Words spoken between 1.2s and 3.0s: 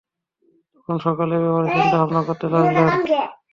এ ব্যাপারে চিন্তা-ভাবনা করতে লাগলেন।